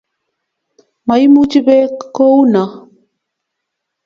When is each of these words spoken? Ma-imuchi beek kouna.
Ma-imuchi 1.05 1.59
beek 1.67 1.95
kouna. 2.15 2.63